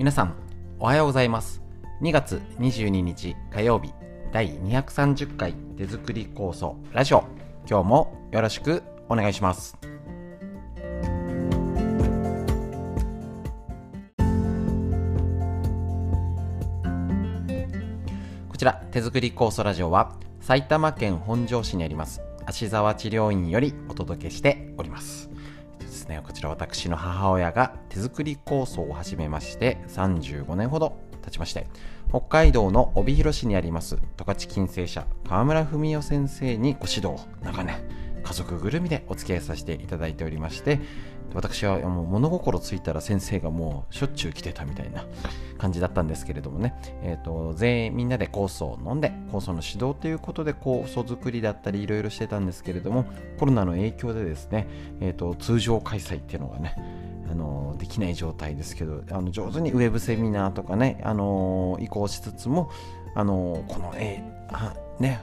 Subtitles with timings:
[0.00, 0.34] 皆さん
[0.78, 1.60] おはようございます。
[2.00, 3.92] 2月22日火曜日
[4.32, 7.22] 第230回手作り構想ラジオ。
[7.68, 9.76] 今日もよろしくお願いします。
[18.48, 25.29] こちら手作り酵素ラジオは埼玉県本庄市にあります芦沢治療院よりお届けしております。
[25.90, 26.22] ですね。
[26.24, 31.66] こちら私の母親が手作り構想を始めまして35年ほど経ちまして
[32.08, 37.76] 北海道の帯広市にあります十勝金星社川村文夫先生にご指導長年
[38.30, 40.78] 家族ぐるみでお付き合いさせていただいておりまして
[41.34, 45.04] 私はもう物心ついたら先生がもうしょっちゅう来てたみたいな
[45.58, 53.04] 感じだったんですけれどもね、えーと、全員みんなで酵素を飲んで酵素の指導ということで酵素作りだったりいろいろしてたんですけれども
[53.40, 54.68] コロナの影響でですね、
[55.00, 56.76] えーと、通常開催っていうのがね
[57.32, 62.70] あのできない状態ですけどあの上手にウェブセミナーとかね、あの移行しつつも、
[63.14, 65.20] あのこの、えー、ね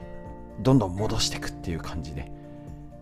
[0.60, 2.32] どんどん戻していくっていう感じで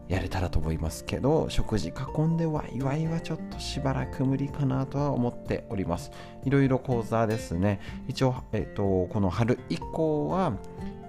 [0.07, 6.11] やれたらと思いますけど食事囲んでワイワイはちょっとしばらく無理かなとは思っております。
[6.45, 7.79] いろいろ講座ですね。
[8.07, 10.53] 一応、えっと、この春以降は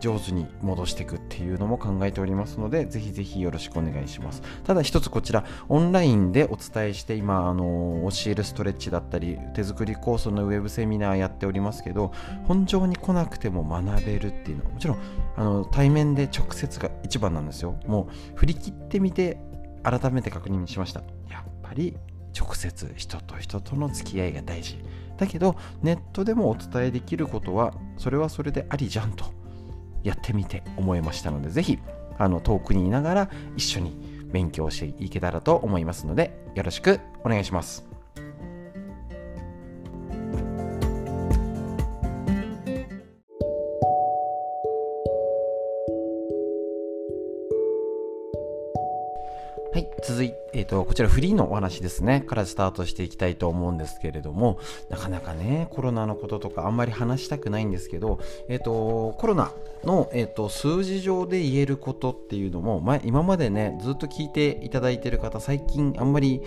[0.00, 4.42] 上手に戻していくっていうのも考えておりますのでぜひぜひよろしくお願いします。
[4.64, 12.12] ただ一つこちらオンラインでお伝えして今あの教えるストレッチだったり手作りコースのウェブセミナーやっておりますけど
[12.44, 14.98] 本上に来なくても学べるっていうのはもちろん
[15.36, 17.78] あの対面で直接が一番なんですよ。
[17.86, 19.38] もう振り切ってみて
[19.82, 21.00] 改めて確認しました。
[21.30, 21.96] やっぱり
[22.38, 24.78] 直接人と人との付き合いが大事。
[25.16, 29.36] だけどネットでもお伝えできることはそれはそれでありじゃんと
[30.06, 31.78] やってみて思いましたので、是非、
[32.16, 37.95] あの、遠くにいながら一緒に勉強していけたらと思いますので、よろしくお願いします。
[50.66, 52.20] と、こちらフリーのお話ですね。
[52.20, 54.58] からスタートしていきたいと思うんですけれども。
[54.90, 59.52] なかなかねコロナのこととかあんまり話したくないんですけど、えーと、コロナ
[59.84, 66.42] の、えーと、数字上で言えることっていうのも、ま今までねずっと聞いていただいてる方最近あんまり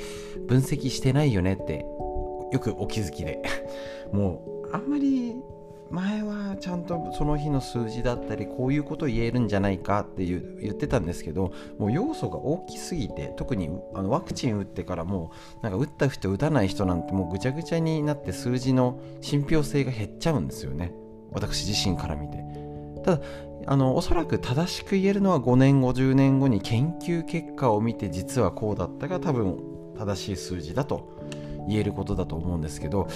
[0.47, 1.85] 分析してないよねって
[2.51, 3.41] よくお気づきで。
[4.11, 5.35] もうあんまり
[5.91, 20.93] 前はちゃんとその日の数字だったりこういうことを言えるんじゃないかっていう言ってたんですけどもう要素が大きすぎて特にあのワクチン打ってからもうなんか打った人打たない人なんてもうぐちゃぐちゃになって数字の信憑性が減っちゃうんですよね。
[21.31, 22.43] 私自身から見て。
[23.03, 23.21] ただ
[23.65, 29.59] あのおそらく正しく言えるのは5年後10年後に研究結果を見て実はこうだったが多分
[29.97, 31.17] 正しい数字だと
[31.67, 33.07] 言えることだと思うんですけど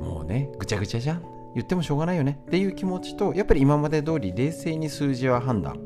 [0.00, 1.43] もうねぐちゃぐちゃじゃん。
[1.54, 2.38] 言ってもしょうがないよね。
[2.46, 5.78] っていう気持ちとやっぱり今まで通り冷静に数字は判断。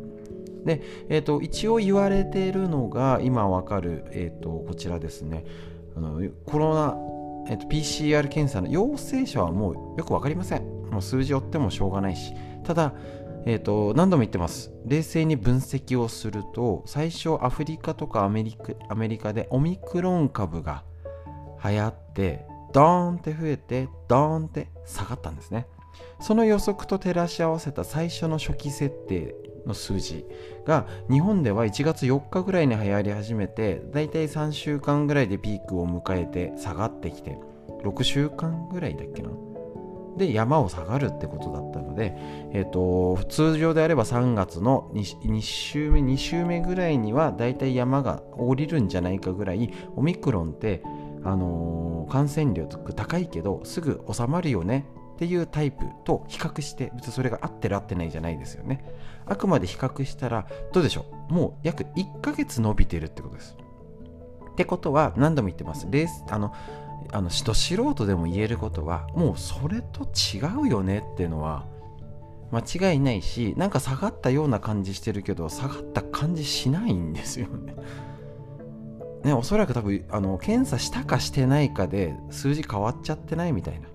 [0.65, 5.45] で、えーと、一応言われているのが今わかる、えーと、こちらですね。
[5.97, 6.97] あのコロナ、
[7.51, 10.63] えーと、PCR 検査の陽性者はもうよく分かりません。
[10.91, 12.35] もう数字追ってもしょうがないし。
[12.65, 12.93] ただ
[13.47, 14.73] えーと、何度も言ってます。
[14.85, 20.85] 冷静に分析をすると最初アフリカとかアメリカアメリカでオミクロン株が
[21.65, 25.67] 流行ってドーンって増えてドーンって下がったんですね。
[26.21, 29.35] その予測と照らし合わせた最初の初期設定
[29.67, 30.25] の数字
[30.65, 37.39] が日本では1月4日ぐらいに流行り始めてだいたい3週間ぐらいでピークを迎えて下がってきて
[37.85, 39.31] 6週間ぐらいだっけな。
[40.17, 42.13] で山を下がるってことだったので、
[42.53, 50.83] えーと、通常であれば3月の 2, 2週目2週目ぐらいにはだいたい山が降りるんじゃないかぐらいオミクロンって
[51.29, 58.85] あのー、感染力高いけどすぐ収まるよねっていうタイプと比較して別にそれが合ってる合ってないじゃないですよね。
[59.27, 61.35] あくまで比較したらどうでしょう？
[61.35, 63.57] もう約1ヶ月伸びてるってことです。
[64.53, 65.87] ってことは何度も言ってます。
[65.91, 66.53] レースあの
[67.13, 71.67] あの素人でも言えることはもうそれと違うよねっていうのは
[72.51, 77.75] 間違いないしなんか下がったような感じしてるけど下がった感じしないんですよね。
[79.25, 83.89] ね、おそらく多分あの検査したかしてないかで数字変わっちゃってないみたいな。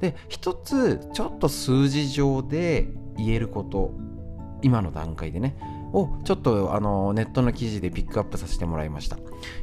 [0.00, 3.92] で一つちょっと数字上で言えること
[4.62, 5.56] 今の段階でね
[5.92, 9.18] をちょっとあのネットの記事でピックアップさせてもらいました。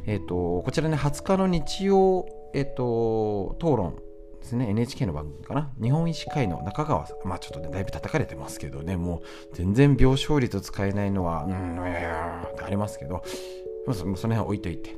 [0.05, 3.95] えっ、ー、とこちらね20日の日曜、えっ、ー、と討論
[4.39, 13.23] ですね NHK の番組かな日本医師会の中川さんまあちょっとねだいぶ叩かれてますけどねもう全然病床率使えないのはうんいやいやってありますけど
[13.87, 14.95] まず、その辺は置いといて。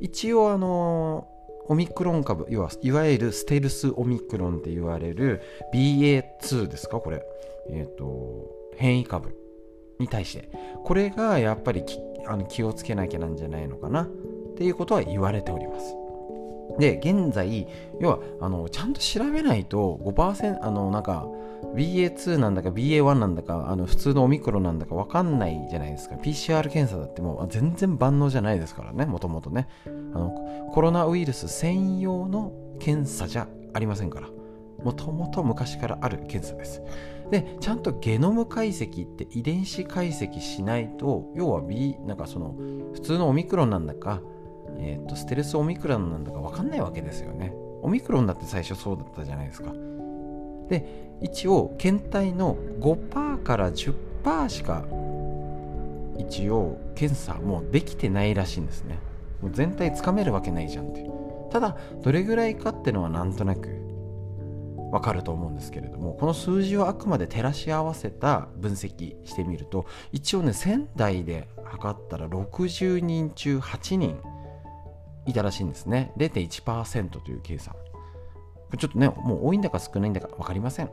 [0.00, 1.28] 一応、あの
[1.68, 5.40] オミクロン株いわいわゆるステルスオミクロンって言われる
[5.72, 6.98] BA2 ですか？
[6.98, 7.22] これ、
[7.70, 9.34] えーと、変異株
[10.00, 10.50] に対して。
[10.82, 11.84] これがやっぱり
[12.26, 14.06] あの気をつけなきゃなんじゃないのかなっ
[14.56, 15.94] ていうことは言われております。
[16.78, 17.66] で現在
[18.00, 21.26] 要はあのちゃんと調べないと5%あのなんか
[21.74, 26.16] BA2 なんだか BA1 なんだかあの普通のオミクロンなんだか分かんないじゃないですか。
[26.16, 29.68] PCR 検査だってもう全然万能じゃないですからねもともとね。
[29.86, 29.88] あ
[30.18, 34.28] のコロナウイルス専用の検査じゃありませんから。
[34.82, 36.82] もともと昔からある検査です。
[37.30, 42.54] でちゃんとゲノム解析って遺伝子解析しないと要は B なんかその
[42.92, 44.20] 普通のオミクロンなんだか
[44.78, 47.52] えーと、ステルスオミクロンなんだか分かんないわけですよね。
[47.82, 49.72] オミクロンだって最初そうだったじゃないですか。
[50.68, 54.84] で一応検体の5%から10%しか
[56.18, 58.98] 一応検査もうできてないらしいんですね。
[59.40, 61.10] もう全体つかめるわけないじゃんって。
[61.50, 63.68] ただどれぐらいかってのはなんとなく
[64.92, 74.20] わかると思うんですけれどもこの数字をあくまで照らし合わせた分析してみると一応ね仙台で測ったら60人中8人
[75.26, 76.12] いたらしいんですね。
[76.16, 77.74] 0.1%という計算。
[78.78, 80.90] ちょっとね、もう多いんだか少ないんだか分かりません。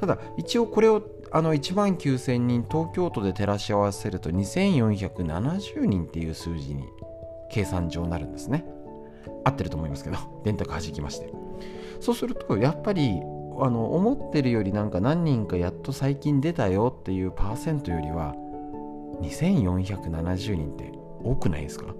[0.00, 6.84] ただ、一応これをあの1万9000人、東京都で照らし合わせると2470人っていう数字に
[7.50, 8.66] 計算上なるんですね。
[9.44, 11.32] 合ってると思いますけど、 電卓弾きまして。
[12.00, 13.20] そうすると、やっぱり
[13.60, 18.34] あの思ってるよりなんか何人かやっと最近出たよっていうパーセントよりは
[19.22, 20.92] 2470人って
[21.22, 21.94] 多くないですか？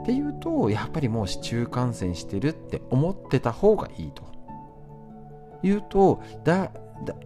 [0.00, 4.22] っていうとやっぱりもう市中感染してるって思ってた方がいいと。
[5.62, 6.70] いうとだ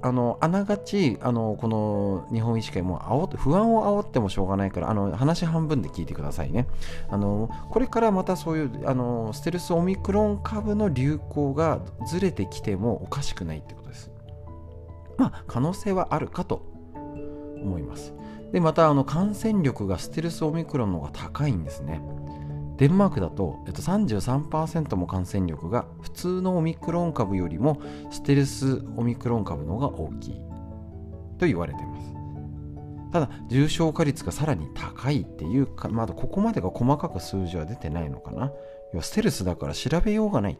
[0.00, 6.67] あのあながちあのこの日本医師会も煽って不安を煽ってもしょうがないからあの話半分で聞いてくださいね。
[7.11, 14.11] あのこれからまたそういうあのステルスオミクロン株の流行がずれてきてもおかしくないってことです。
[15.19, 16.62] まあ可能性はあるかと
[17.62, 18.14] 思います。
[18.53, 22.00] でまたあの感染力がステルスオミクロンの方が高いんですね。
[22.78, 30.34] デンマークだと、えっと、33%も感染力が普通のオミクロン株よりもステルスオミクロン株の方が大きい
[31.38, 32.08] と言われています。
[33.12, 38.52] ただ重症化率がさらに高いっていうかまだここまでが細かく数字は出てないのかな。
[38.92, 40.58] 要はステルスだから調べようがない。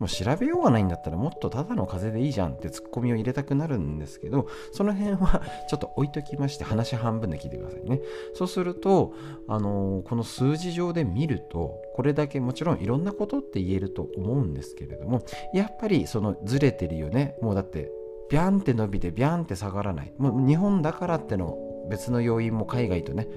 [0.00, 8.00] もう調べようがないんだったらもっとただの風邪でいいじゃんってツッコミを入れたくなるんですけどその辺は ちょっと置いときまして話半分で聞いてくださいね。
[8.34, 9.12] そうすると、
[9.46, 15.20] あのー、この数字上で見るとこれだけもちろんいろんなことって言えると思うんですけれども
[15.52, 17.36] やっぱりそのずれてるよね。
[17.42, 17.92] もうだって
[18.30, 20.14] ビャンって伸びてビャンって下がらない。
[20.16, 21.58] もう日本だからっての
[21.90, 23.28] 別の要因も海外とね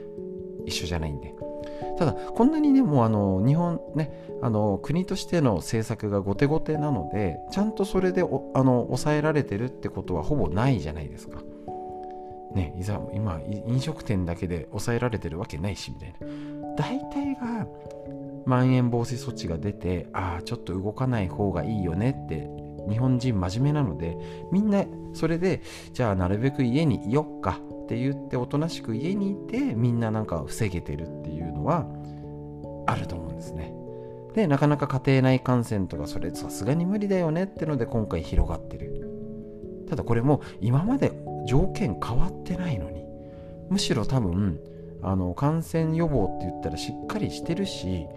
[0.65, 1.35] 一緒じゃないんで。
[1.97, 4.11] ただこんなにねもうあの日本ね
[4.41, 11.41] あの国としての政策が後手後手なのでちゃんとそれであの抑えられてるってことはほぼないじゃないですか。
[12.53, 17.67] ね、いざ今飲食店だけで抑えられてるわけないしみたいな大体が
[18.45, 22.47] まん延防止措置が出てああちょっと動かない方がいいよねって
[22.89, 24.17] 日本人真面目なので
[24.51, 25.61] みんなそれで
[25.93, 31.85] じゃあなるべく家にいよっかって言っておとなしく家にいてみんななんか防げてるっていうのは
[32.87, 33.73] あると思うんですね。
[34.33, 39.09] でなかなか家庭内感染とかそれさすがに無理だよねってので今回広がってる。
[39.89, 41.11] ただこれも今まで
[41.45, 43.03] 条件変わってないのに
[43.69, 44.59] むしろ多分
[45.01, 48.07] あの感染予防って言ったらしっかりしてるし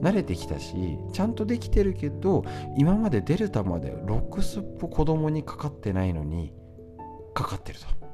[0.00, 2.44] 慣れてきたしちゃんとできてるけど
[2.76, 6.52] 今までデルタまでロックスっぽ子供にかかってないのに
[7.34, 8.05] かかってると。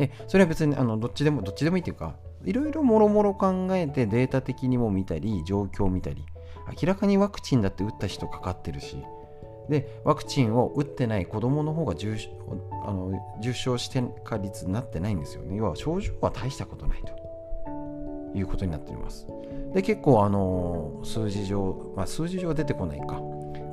[0.00, 6.24] でそれは別にあのどっちでもどっちでもいいっていうかいろいろもろもろ考えてデータ的にも見たり状況を見たり
[6.80, 8.96] 明らかにワクチンだって打った人かかってるし
[9.68, 12.16] でワクチンを打ってない子供の方が重
[12.86, 15.56] あの重症して化率になってないんですよね。
[15.56, 17.30] 要は症状は大したことないと。
[18.32, 19.26] いうことになっております。
[19.74, 23.20] で結構あの数字上、まあ、数字上出てこないか。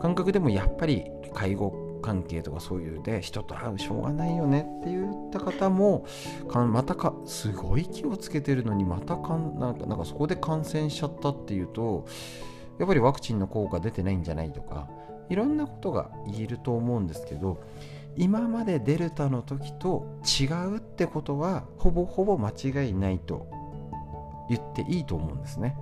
[0.02, 6.06] 感覚でもやっぱり介護関係とかそういうで人と会うしょうがないよねって言った方も
[6.48, 12.08] かまたかすごい気をつけてるのにまたかんなんかなんかそこで感染しちゃったっていうと
[12.80, 14.88] やっぱりワクチンの効果出てないんじゃないとか
[15.30, 17.62] いろんなことが言えると思うんですけど
[18.16, 23.48] 今までデルタの時と違うってことはほぼほぼ間違いないと
[24.50, 25.78] 言っていいと思うんですね。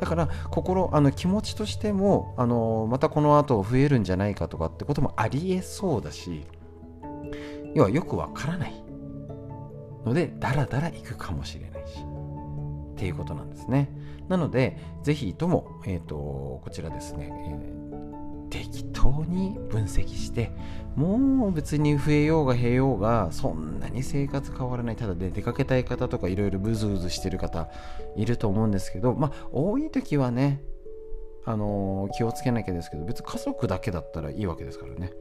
[0.00, 6.44] だから心あの気持ちとしてもあのまたこの後増えるんじゃないかとかってこともありえそうだし
[7.74, 8.84] 要はよくわからない
[10.04, 13.88] のでダラダラ行くかもしれないしっていうことなんですね。
[14.28, 18.21] なのでぜひとも、えーと、こちらですね、えー、
[18.52, 20.52] 適当に分析して
[20.94, 24.96] もう別に増えようが減えようがそんなに生活変わらない。
[24.96, 27.70] ただで出かけたい方とかいろいろブズブズしてる方
[28.14, 30.62] いると思うんですけどまあ多い時はね
[31.46, 35.12] あのー、気をつけなきゃですけど別に家族だけだったらいいわけですからね。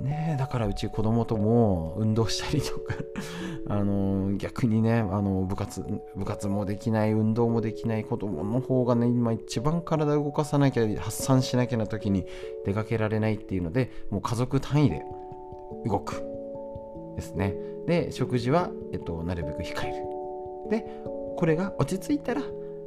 [0.00, 2.94] ねだからうち子供とも運動したりとか
[3.68, 5.84] あの逆にねあの部活
[6.16, 12.26] 部活もできない運動もできない子供の方がね今一番体動かさなきゃ発散しなきゃな時に
[12.64, 15.04] 出かけられないっていうのでもう家族単位で
[15.86, 16.22] 動く
[17.16, 17.54] ですね。
[17.86, 20.04] で食事は、えっと、なるべく控える。
[20.70, 21.02] で
[21.36, 22.42] これが落ち着いたら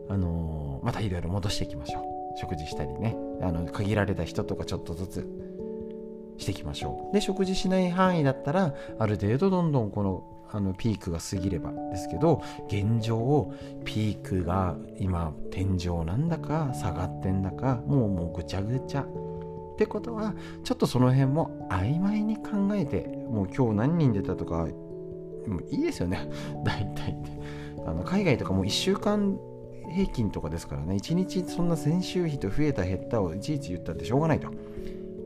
[0.10, 2.04] あのまたいろいろ戻していきましょう。
[2.36, 5.28] 食事したりねあの限られた人とかちょっとずつ
[6.44, 7.14] していきましょう。
[7.14, 13.52] で食事しない範囲だったらある程度どんどんこのあのピークが過ぎればですけど現状
[13.86, 24.68] ピークが今天井なんだか下がってんだかもうもうぐちゃぐちゃってことはちょっとその辺も曖昧に考えてもう今日何人出たとか
[25.48, 26.30] もういいですよね。
[26.64, 27.18] 大体
[27.86, 29.40] あの海外とかもう1週間
[29.92, 30.96] 平均とかですからね。
[30.96, 34.50] 1日そんな先週比と増えた減ったをいちいち言ったってしょうがないと。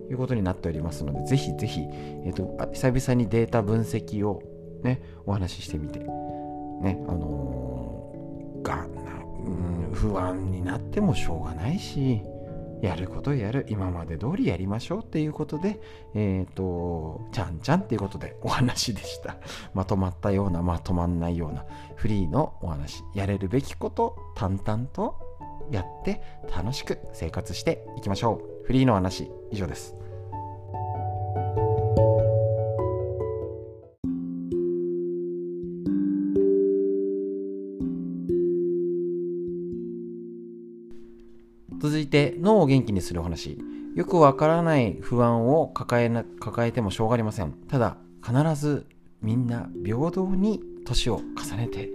[0.09, 4.41] いうことになっておりますので、ぜひぜひ、えーと、久々にデータ分析を
[4.83, 8.87] ね、お話ししてみて、ね、あのー、が
[9.47, 12.21] うん、不安になってもしょうがないし、
[12.81, 15.79] やることやる、今まで通りやりましょうっていうことで、
[16.13, 19.37] えっ、ー、と、ちゃんちゃんっていうことでお話でした。
[19.73, 25.15] まとまったような、まとまんないようなフリーのお話、やれるべきこと、淡々と
[25.71, 26.21] やって
[26.55, 28.56] 楽しく生活していきましょう。
[28.67, 29.95] フリーの話、以上です。
[41.79, 43.57] 続いて脳を元気にするお話。
[43.95, 47.53] よくわからない不安を抱えな抱えてもしょうがありません。
[47.69, 48.85] ただ必ず
[49.21, 51.89] みんな平等に年を重ねて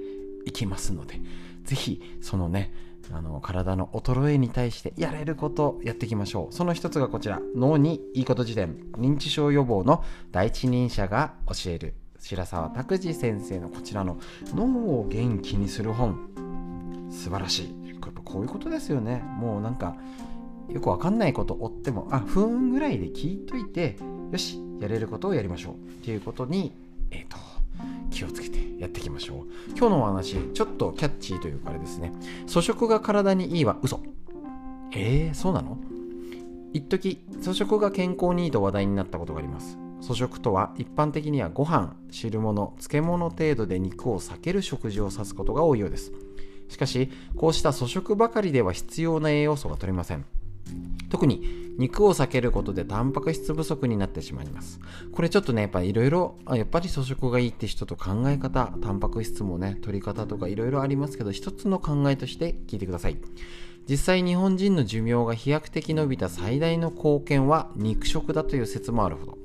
[0.47, 1.21] いきますので
[1.65, 2.73] ぜひそのね
[3.11, 6.55] あの体の衰えに対してやれることやっていきましょう。
[6.55, 7.41] その一つがこちら。
[7.57, 14.19] 脳にいいこと辞典認知症予防の第一人者が教える白沢拓司先生のこちらの
[14.55, 14.65] 脳
[15.01, 16.31] を元気にする本。
[17.11, 17.89] 素晴らしい。
[17.89, 19.23] やっぱこういうことですよね。
[19.39, 19.97] もうなんか
[20.69, 23.97] よくわかんないこと追ってもあ不運ぐらいで聞いといて
[24.31, 25.75] よしやれることをやりましょう。
[25.75, 26.73] っていうことに
[27.11, 27.37] えっ、ー、と
[28.13, 29.37] 気をつけてやっていきましょう。
[29.71, 32.13] 今日のお話ちょっとキャッチーというかあれですね。
[32.47, 34.01] 粗食が体にいいは嘘。
[34.93, 35.79] えー、そうなの？
[36.73, 39.79] 一時粗食が健康にいいと話題になったことがあります。
[40.03, 46.13] 粗食とは一般的にはご飯汁物漬物程度で肉を避ける食事を指すことが多いようです。
[46.69, 50.25] しかしこうした粗食ばかりでは必要な栄養素が取れません。
[51.11, 54.81] 特に肉を避けることでタンパク質不足になってしまいます。
[55.13, 63.17] これちょっとねやっぱいろいろやっぱり粗食がいいって人と考え方タンパク質もね取り方とかいろいろありますけど一つの考えとして聞いてください。
[63.89, 69.39] 実際日本人の寿命が飛躍的伸びた最大の貢献は肉食だという説もあるほど。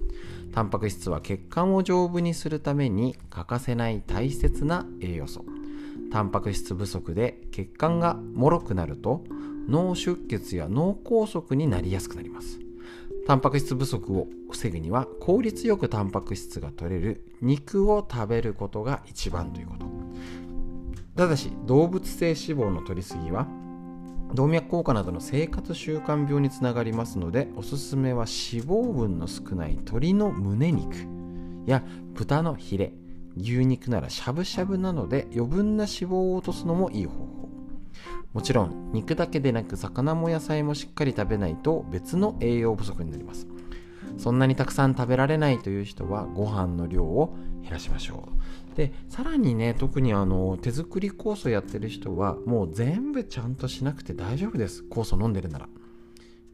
[0.53, 5.43] タンパク質は血管を丈夫にするために欠かせない大切な栄養素。
[6.11, 9.23] タンパク質不足で血管が脆くなると
[9.67, 12.59] 脳出血や脳梗塞になりやすくなります。
[13.25, 19.85] タンパク質不足を防ぐには効率よくタンパク質が取れる肉を食べることが一番ということ。
[21.17, 23.47] ただし動物性脂肪の取りすぎは
[24.33, 30.95] 動脈硬化などの生活習慣病につながりますのでおすすめは脂肪分の少ない鶏の胸肉
[31.65, 31.83] や
[32.13, 32.93] 豚のヒレ
[33.35, 37.36] 牛肉ならしゃぶしゃぶなので余分な脂肪を落とすのもいい方法。
[38.37, 43.47] もちろん肉だけでなく魚も野菜もしっかり食べないと別の栄養不足になります。
[44.19, 48.29] そんなにたくさん食べられないという人はご飯の量を減らしましょ
[48.73, 48.77] う。
[48.77, 54.83] でさらにね特にあの手作り酵素やってる人はもう全部ちゃんとしなくて大丈夫です。
[54.87, 55.67] 酵素飲んでるなら。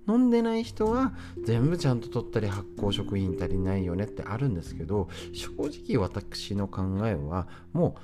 [0.07, 1.11] 飲んでない人は
[1.43, 5.49] 全部ちゃんと取ったり発酵食品足りないよねってあるんですけど正
[5.85, 7.97] 直私の考えはも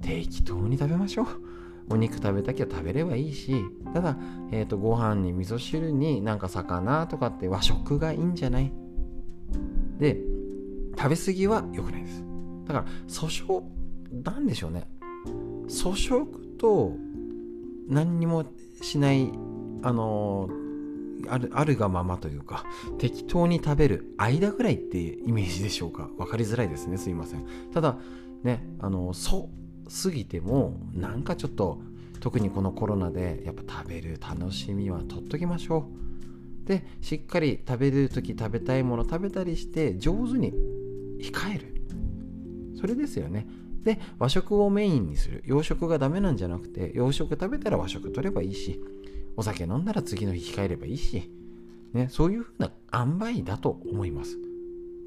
[0.00, 1.55] う適当に食べましょう。
[1.88, 3.64] お肉食べたきゃ食べればいいし
[3.94, 4.16] ただ、
[4.50, 8.72] えーと、ご飯に味噌汁になんか魚とかって和食がいいんじゃない？
[9.98, 10.18] で
[10.98, 12.24] 食べ過ぎは良くないです。
[12.66, 13.62] だから粗食
[14.24, 14.88] なんでしょうね。
[15.68, 16.92] 粗食と
[17.88, 18.44] 何にも
[18.82, 19.30] しない
[19.82, 20.66] あのー
[21.28, 22.66] あるあるがままというか
[22.98, 26.10] 適当に食べる間ぐらいっていうイメージでしょうか？
[26.18, 26.98] 分かりづらいですね。
[26.98, 27.46] すいません。
[27.72, 27.96] ただ
[28.42, 29.48] ねあのそ
[29.90, 31.80] 過ぎてもなんかちょっと
[32.20, 35.88] 特にこのコロナでやっぱ食べる楽しみは取っときましょ
[36.64, 36.68] う。
[36.68, 40.52] でしっかり食べる時食べたいもの食べたりして上手に
[41.20, 41.74] 控える。
[42.80, 43.46] それですよね。
[43.84, 45.42] で和食をメインにする。
[45.46, 48.80] 洋食がダメなんじゃなくて洋食食べたら和食取ればいいし
[49.36, 51.30] お酒飲んだら次の日控えればいいし、
[51.92, 54.36] ね、そういうふうな塩梅だと思います。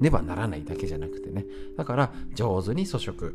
[0.00, 1.44] ねばならないだけじゃなくてね。
[1.76, 3.34] だから上手に粗食。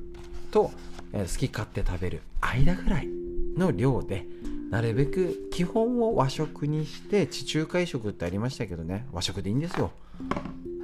[0.55, 0.71] と、
[1.11, 3.09] え好き勝手食べる間ぐらい
[3.57, 4.25] の量で
[4.71, 9.05] なるべく基本を和食にして地中海食ってありましたけどね。
[9.11, 9.91] 和食でいいんですよ。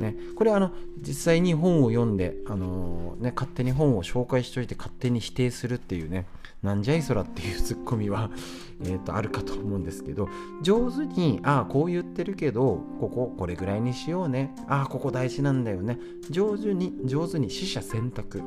[0.01, 6.25] ね、これあの実際に本を読んで、あのー、ね、勝手に本を紹介しといて勝手に否定するっていうね
[6.63, 8.29] なんじゃいそらっていうツッコミは
[8.83, 10.27] えとあるかと思うんですけど
[10.63, 14.53] 上手にああこう言ってるけどこここれぐらいにしようね。
[14.67, 15.99] ああここ大事なんだよね。
[16.29, 18.41] 上手に上手に取捨選択。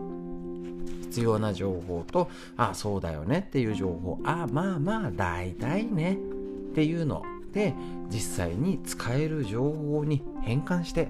[1.05, 4.19] 必要な情報とああそうだよねっていう情報。
[4.25, 7.75] ああまあまあ大体ねっていうので
[8.11, 11.09] 実際に使える情報に変換して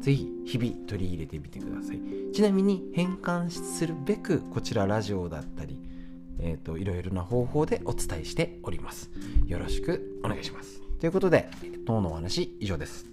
[0.00, 2.00] ぜひ日々取り入れてみてください。
[2.32, 5.80] ちなみに変換するべくこちらラジオだったり
[6.42, 9.10] えーと、いろいろな方法でお伝えしております。
[9.46, 10.80] よろしくお願いします。
[10.98, 11.48] ということで
[11.86, 13.06] 当のお話以上です。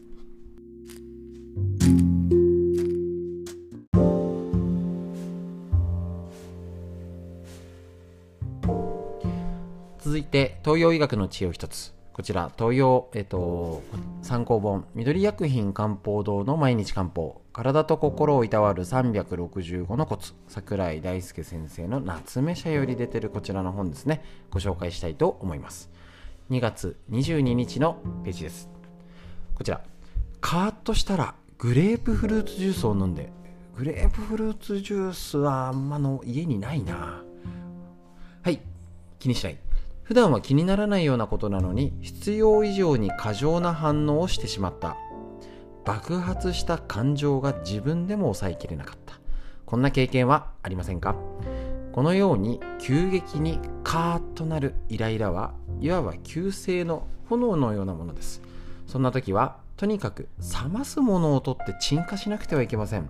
[10.28, 11.94] て東洋医学の知恵を一つ。
[12.14, 13.84] こちら東洋、えっと、
[14.24, 14.86] 参考本。
[14.96, 17.42] 緑薬品漢方堂の毎日漢方。
[17.54, 20.34] 体と心をいたわる365のコツ。
[20.48, 24.24] 桜井大輔先生の夏目社より出てるこちらの本ですね。
[24.50, 25.92] ご紹介したいと思います。
[26.50, 28.68] 2月22日のページです。
[29.54, 29.82] こちら。
[30.42, 33.32] カーッとしたらグレープフルーツジュースを飲んで。
[33.76, 37.22] グレープフルーツジュースはあんまの家にないな。
[38.42, 38.60] はい。
[39.20, 39.67] 気にしない。
[40.08, 44.96] 普段は気にならないようなことなのに必要以上に過剰な反応をしてしまった。
[45.84, 49.20] 爆発した感情が自分でも抑えきれなかった。
[49.66, 51.18] こんな経験はありませんか？
[51.92, 58.42] このように急激にカーッとなるイライラはいわば急性の炎のようなものです。
[58.86, 63.10] そんな時はとにかく冷ますものを取って鎮火しなくてはいけません。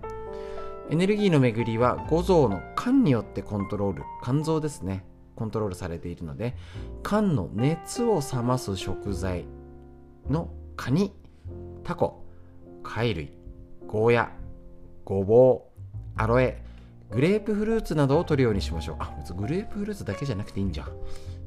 [0.90, 4.02] エネルギーの巡りは五臓の肝によってコントロール。
[4.24, 5.04] 肝臓ですね。
[5.38, 6.56] コントロールされているので
[7.04, 9.44] 缶の熱を冷ます食材
[10.28, 11.12] のカニ
[11.84, 12.24] タコ
[12.82, 13.32] 貝類
[13.86, 14.32] ゴーヤ
[15.04, 15.80] ごぼう
[16.16, 16.60] アロエ
[17.10, 18.96] グレープフルーツなどを取るようにしましょう。
[18.98, 20.88] あ別にグレープフルーツだけじゃなくていいんじゃん。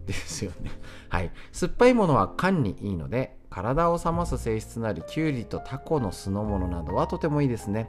[0.07, 0.71] ですよね。
[1.09, 1.31] はい。
[1.51, 7.87] 酸っぱいものは缶にいいので体を冷ます性質なりきゅうりとタコの酢の物などはとてもいいですね。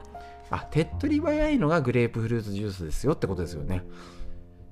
[0.51, 3.83] あ手っ取り早いのがグレープフルーツジュースですよってことですよね。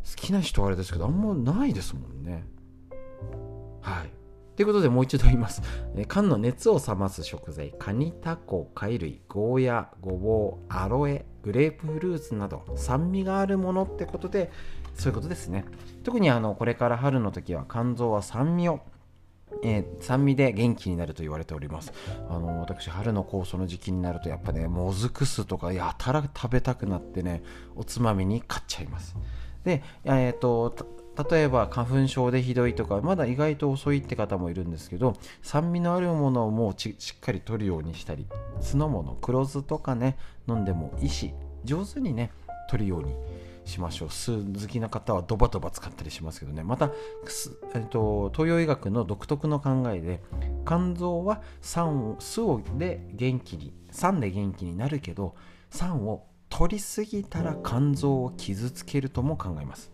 [0.03, 2.45] 好きな人はあれですけどあんまないですもんね
[3.81, 4.21] はい
[4.55, 5.63] ということでもう一度言います。
[6.07, 14.51] 缶の熱を冷ます食材、カニ、タコ、貝類、ゴーヤ、ごぼう、アロエ、グレープフルーツなど酸味があるものってことで、
[14.93, 15.65] そういうことですね。
[16.03, 18.81] 特にあのこれから春の時は肝臓は酸味を
[19.63, 21.91] えー、酸味で元気になると言われております
[22.29, 27.43] あの私春の酵素の時期になるとやっぱねもずく酢とかやたら食べたくなってね
[27.75, 29.15] おつまみに買っちゃいます
[29.63, 30.75] で、えーと、
[31.29, 38.27] 例えば花粉症でひどいとかまだ意外と遅いって方もいるんですけど酸味のあるものをもうしっかり取るようにしたり
[38.61, 42.31] 酢の物黒酢とかね飲んでもいいし上手にね
[42.69, 43.13] 取るように
[43.65, 44.09] しましょう。
[44.09, 46.63] 酢好きな方はドバドバ使ったりしますけどね。
[46.63, 46.91] また、
[47.75, 50.21] えーと、東洋医学の独特の考えで
[50.65, 55.35] 肝臓は酸を酢をで元気に酸で元気になるけど
[55.69, 59.91] 酸を取りすぎたら肝臓を傷つけるとも考えます。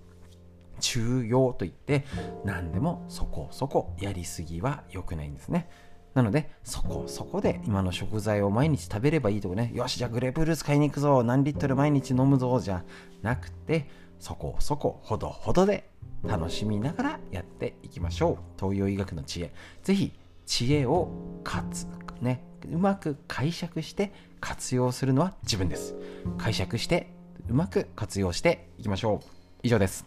[0.80, 2.06] 中庸といって
[2.44, 5.70] 何でもそこそこやりすぎは良くないんですね。
[6.14, 9.72] なのでそこそこで今の食材を毎日食べればいいとかね。
[9.74, 11.24] よしじゃあグレープフルーツ買いに行くぞ。
[11.24, 12.84] 何リットル毎日飲むぞじゃ
[13.22, 13.88] なくて
[14.20, 15.90] そこそこほどほどで
[16.24, 18.38] 楽しみながらやっていきましょう。
[18.60, 19.54] 東洋医学の知恵。
[19.84, 20.12] ぜひ
[20.48, 21.12] 知恵を
[21.44, 21.86] かつ。
[22.22, 22.42] ね。
[22.72, 25.94] うまく解釈して活用するのは自分です。
[26.38, 27.14] 解釈して
[27.50, 29.28] うまく活用していきましょう。
[29.62, 30.06] 以上です。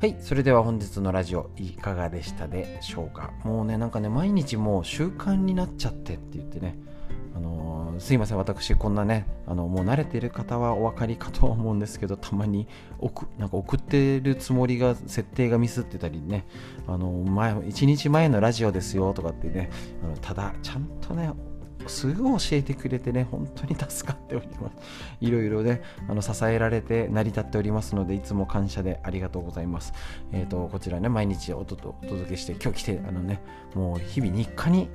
[0.00, 3.32] はい、それでは本日のラジオいかがでしたでしょうか？
[3.42, 6.76] もうね、なんかね、毎日もう習慣になっちゃってって言ってね、
[7.98, 12.66] すいません私こんなねあのもう慣れてる方はお分かりかと思うんですけどたまに
[12.98, 16.46] 送なんか送ってるつもりが設定がミスってたりね
[16.86, 19.70] あの前1日前のラジオですよとかってね
[20.02, 21.32] あのただちゃんとね
[21.86, 24.76] すぐ教えてくれてね、本当に助かっております。
[25.20, 29.92] いろいろね、あの支えられて成り立っておりますので、いつも感謝でありがとうございます。
[30.32, 33.42] えっ、ー、と、こちらね、毎日おとお届けして、今日来て、あのね、
[33.74, 34.88] もう日々日課に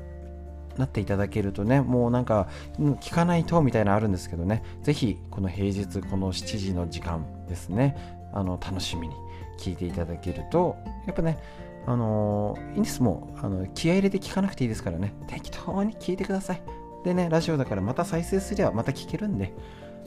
[0.80, 2.48] なっていただけるとね、もうなんか、
[2.80, 7.96] 聞かないとみたいなのあるんですけどね、ぜひ、この平日、この7時の時間ですね、
[8.34, 9.16] あの、楽しみに
[9.60, 11.38] 聞いていただけると、やっぱね、
[11.86, 16.62] あのー、いいんです、もう、あの気合入れて聞かなくていいですからね、適当に聞いてください。
[17.04, 19.54] でね、ラジオだからまた再生すればまた聞けるんで、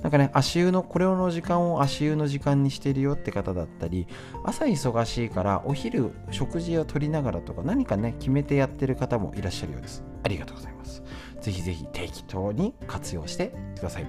[0.03, 4.09] なんかね、足湯の、これの時間を足湯の時間にしてるよって方だったり、
[4.45, 10.05] 朝忙しいからお昼食事をとりながらとか何かね、決めてやってる方もいらっしゃるようです。
[10.23, 11.03] ありがとうございます。
[11.41, 14.07] ぜひぜひ適当に活用してください。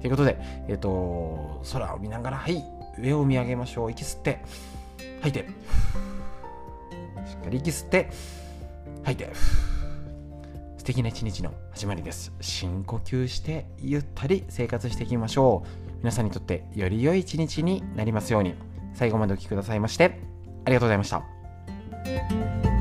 [0.00, 2.62] ということで、えっ、ー、と、空を見ながら、はい、
[2.98, 3.90] 上を見上げましょう。
[3.90, 4.42] 息吸って、
[5.20, 5.46] 吐いて、
[7.26, 8.10] しっかり息吸って、
[9.04, 9.32] 吐いて、
[10.82, 18.56] 素敵な一日の始まりです深呼吸してゆったり生活していきましょう皆さんにとってより良い一日になりますように
[18.92, 20.18] 最後までお聴きくださいまして
[20.64, 22.71] ありがとうございました